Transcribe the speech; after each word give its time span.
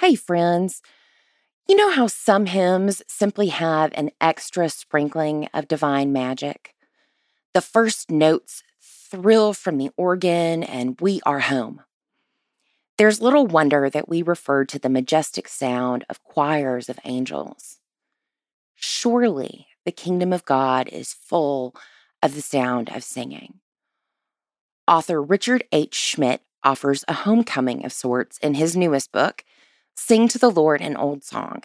Hey, 0.00 0.14
friends. 0.14 0.80
You 1.68 1.76
know 1.76 1.90
how 1.90 2.06
some 2.06 2.46
hymns 2.46 3.02
simply 3.06 3.48
have 3.48 3.92
an 3.94 4.12
extra 4.18 4.70
sprinkling 4.70 5.46
of 5.52 5.68
divine 5.68 6.10
magic? 6.10 6.74
The 7.52 7.60
first 7.60 8.10
notes 8.10 8.62
thrill 8.80 9.52
from 9.52 9.76
the 9.76 9.90
organ, 9.98 10.62
and 10.62 10.98
we 11.02 11.20
are 11.26 11.40
home. 11.40 11.82
There's 12.96 13.20
little 13.20 13.46
wonder 13.46 13.90
that 13.90 14.08
we 14.08 14.22
refer 14.22 14.64
to 14.64 14.78
the 14.78 14.88
majestic 14.88 15.46
sound 15.46 16.06
of 16.08 16.24
choirs 16.24 16.88
of 16.88 16.98
angels. 17.04 17.76
Surely 18.74 19.66
the 19.84 19.92
kingdom 19.92 20.32
of 20.32 20.46
God 20.46 20.88
is 20.88 21.12
full 21.12 21.74
of 22.22 22.34
the 22.34 22.40
sound 22.40 22.88
of 22.88 23.04
singing. 23.04 23.60
Author 24.88 25.22
Richard 25.22 25.64
H. 25.72 25.94
Schmidt 25.94 26.40
offers 26.64 27.04
a 27.06 27.12
homecoming 27.12 27.84
of 27.84 27.92
sorts 27.92 28.38
in 28.38 28.54
his 28.54 28.74
newest 28.74 29.12
book, 29.12 29.44
Sing 30.02 30.28
to 30.28 30.38
the 30.38 30.50
Lord 30.50 30.80
an 30.80 30.96
Old 30.96 31.22
Song. 31.22 31.62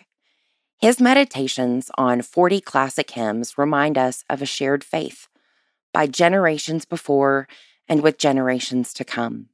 His 0.78 1.00
meditations 1.00 1.90
on 1.98 2.22
40 2.22 2.60
classic 2.60 3.12
hymns 3.12 3.58
remind 3.58 3.98
us 3.98 4.26
of 4.30 4.42
a 4.42 4.46
shared 4.46 4.84
faith 4.84 5.30
by 5.94 6.06
generations 6.06 6.84
before 6.84 7.48
and 7.88 8.04
with 8.04 8.20
generations 8.20 8.94
to 8.96 9.06
come. 9.06 9.48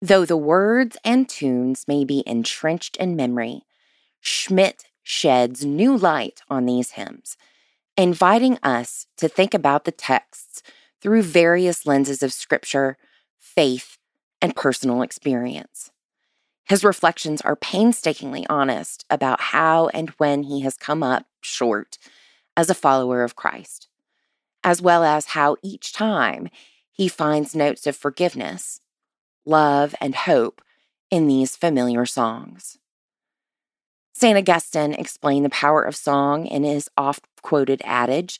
Though 0.00 0.24
the 0.24 0.36
words 0.36 0.96
and 1.04 1.28
tunes 1.28 1.84
may 1.88 2.04
be 2.04 2.22
entrenched 2.26 2.96
in 2.96 3.16
memory, 3.16 3.62
Schmidt 4.20 4.84
sheds 5.02 5.64
new 5.64 5.96
light 5.96 6.42
on 6.48 6.66
these 6.66 6.92
hymns, 6.92 7.36
inviting 7.96 8.56
us 8.62 9.08
to 9.16 9.28
think 9.28 9.52
about 9.52 9.84
the 9.84 9.92
texts 9.92 10.62
through 11.02 11.22
various 11.22 11.84
lenses 11.84 12.22
of 12.22 12.32
scripture, 12.32 12.96
faith, 13.36 13.98
and 14.40 14.54
personal 14.54 15.02
experience. 15.02 15.90
His 16.66 16.84
reflections 16.84 17.40
are 17.42 17.56
painstakingly 17.56 18.46
honest 18.48 19.04
about 19.10 19.40
how 19.40 19.88
and 19.88 20.10
when 20.10 20.44
he 20.44 20.60
has 20.60 20.76
come 20.76 21.02
up 21.02 21.26
short 21.42 21.98
as 22.56 22.70
a 22.70 22.74
follower 22.74 23.22
of 23.22 23.36
Christ, 23.36 23.88
as 24.62 24.80
well 24.80 25.04
as 25.04 25.26
how 25.26 25.56
each 25.62 25.92
time 25.92 26.48
he 26.90 27.08
finds 27.08 27.54
notes 27.54 27.86
of 27.86 27.96
forgiveness, 27.96 28.80
love, 29.44 29.94
and 30.00 30.14
hope 30.14 30.62
in 31.10 31.26
these 31.26 31.56
familiar 31.56 32.06
songs. 32.06 32.78
St. 34.14 34.38
Augustine 34.38 34.94
explained 34.94 35.44
the 35.44 35.50
power 35.50 35.82
of 35.82 35.96
song 35.96 36.46
in 36.46 36.62
his 36.62 36.88
oft 36.96 37.26
quoted 37.42 37.82
adage 37.84 38.38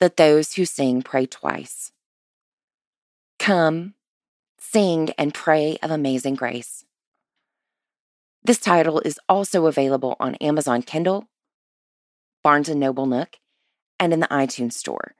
that 0.00 0.16
those 0.16 0.54
who 0.54 0.64
sing 0.64 1.02
pray 1.02 1.26
twice. 1.26 1.92
Come, 3.38 3.94
sing, 4.58 5.10
and 5.18 5.32
pray 5.32 5.78
of 5.82 5.90
amazing 5.90 6.34
grace. 6.34 6.84
This 8.42 8.58
title 8.58 9.00
is 9.00 9.20
also 9.28 9.66
available 9.66 10.16
on 10.18 10.34
Amazon 10.36 10.82
Kindle, 10.82 11.28
Barnes 12.42 12.68
& 12.68 12.74
Noble 12.74 13.06
Nook, 13.06 13.36
and 13.98 14.12
in 14.12 14.20
the 14.20 14.28
iTunes 14.28 14.72
Store. 14.72 15.14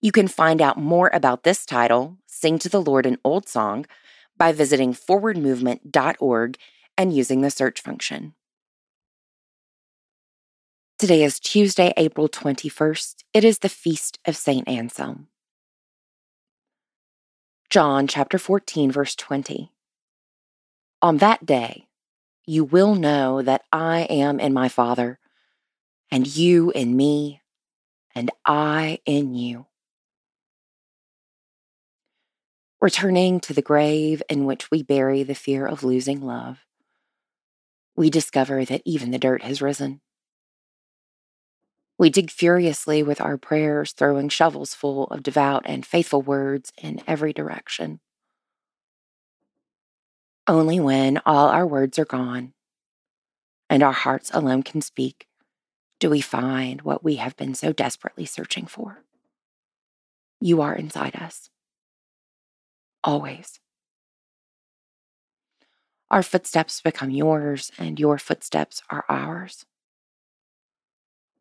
You 0.00 0.10
can 0.10 0.26
find 0.28 0.60
out 0.60 0.76
more 0.76 1.08
about 1.12 1.44
this 1.44 1.64
title, 1.64 2.18
Sing 2.26 2.58
to 2.58 2.68
the 2.68 2.82
Lord 2.82 3.06
an 3.06 3.18
Old 3.24 3.48
Song, 3.48 3.86
by 4.36 4.52
visiting 4.52 4.92
forwardmovement.org 4.92 6.58
and 6.98 7.14
using 7.14 7.40
the 7.40 7.50
search 7.50 7.80
function. 7.80 8.34
Today 10.98 11.22
is 11.22 11.38
Tuesday, 11.38 11.92
April 11.96 12.28
21st. 12.28 13.24
It 13.32 13.44
is 13.44 13.60
the 13.60 13.68
feast 13.68 14.18
of 14.26 14.36
St. 14.36 14.66
Anselm. 14.68 15.28
John 17.70 18.06
chapter 18.06 18.38
14, 18.38 18.90
verse 18.90 19.14
20. 19.14 19.72
On 21.02 21.18
that 21.18 21.44
day, 21.46 21.83
you 22.46 22.64
will 22.64 22.94
know 22.94 23.42
that 23.42 23.62
I 23.72 24.02
am 24.02 24.40
in 24.40 24.52
my 24.52 24.68
Father, 24.68 25.18
and 26.10 26.26
you 26.26 26.70
in 26.70 26.96
me, 26.96 27.40
and 28.14 28.30
I 28.44 28.98
in 29.06 29.34
you. 29.34 29.66
Returning 32.80 33.40
to 33.40 33.54
the 33.54 33.62
grave 33.62 34.22
in 34.28 34.44
which 34.44 34.70
we 34.70 34.82
bury 34.82 35.22
the 35.22 35.34
fear 35.34 35.66
of 35.66 35.82
losing 35.82 36.20
love, 36.20 36.58
we 37.96 38.10
discover 38.10 38.64
that 38.64 38.82
even 38.84 39.10
the 39.10 39.18
dirt 39.18 39.42
has 39.42 39.62
risen. 39.62 40.00
We 41.96 42.10
dig 42.10 42.30
furiously 42.30 43.02
with 43.02 43.20
our 43.20 43.38
prayers, 43.38 43.92
throwing 43.92 44.28
shovels 44.28 44.74
full 44.74 45.04
of 45.06 45.22
devout 45.22 45.62
and 45.64 45.86
faithful 45.86 46.22
words 46.22 46.72
in 46.76 47.00
every 47.06 47.32
direction. 47.32 48.00
Only 50.46 50.78
when 50.78 51.20
all 51.24 51.48
our 51.48 51.66
words 51.66 51.98
are 51.98 52.04
gone 52.04 52.52
and 53.70 53.82
our 53.82 53.92
hearts 53.92 54.30
alone 54.34 54.62
can 54.62 54.82
speak 54.82 55.26
do 56.00 56.10
we 56.10 56.20
find 56.20 56.82
what 56.82 57.02
we 57.02 57.16
have 57.16 57.34
been 57.36 57.54
so 57.54 57.72
desperately 57.72 58.26
searching 58.26 58.66
for. 58.66 59.04
You 60.40 60.60
are 60.60 60.74
inside 60.74 61.16
us. 61.16 61.48
Always. 63.02 63.58
Our 66.10 66.22
footsteps 66.22 66.82
become 66.82 67.10
yours, 67.10 67.72
and 67.78 67.98
your 67.98 68.18
footsteps 68.18 68.82
are 68.90 69.06
ours. 69.08 69.64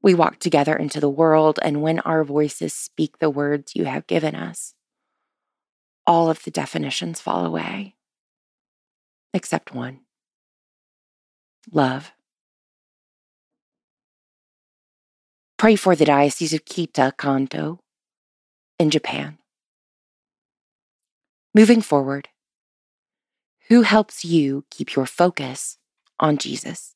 We 0.02 0.13
walk 0.13 0.40
together 0.40 0.75
into 0.75 1.02
the 1.02 1.09
world, 1.09 1.59
and 1.62 1.81
when 1.81 2.00
our 2.00 2.24
voices 2.24 2.74
speak 2.74 3.19
the 3.19 3.30
words 3.30 3.75
you 3.75 3.84
have 3.86 4.08
given 4.08 4.34
us, 4.34 4.75
all 6.08 6.30
of 6.30 6.44
the 6.44 6.52
definitions 6.52 7.19
fall 7.19 7.46
away 7.46 7.96
except 9.33 9.73
one 9.73 9.99
love. 11.71 12.11
Pray 15.57 15.75
for 15.75 15.95
the 15.95 16.05
Diocese 16.05 16.53
of 16.53 16.66
Kita 16.66 17.16
Kanto 17.17 17.79
in 18.77 18.89
Japan. 18.89 19.38
Moving 21.55 21.81
forward, 21.81 22.27
who 23.69 23.83
helps 23.83 24.25
you 24.25 24.66
keep 24.69 24.95
your 24.95 25.05
focus 25.05 25.77
on 26.19 26.38
Jesus? 26.38 26.95